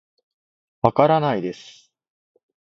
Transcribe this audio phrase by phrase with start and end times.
[0.81, 1.91] わからないです